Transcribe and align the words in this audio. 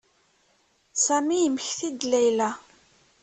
Sami 1.05 1.37
yemmekti-d 1.39 1.99
Layla. 2.11 2.49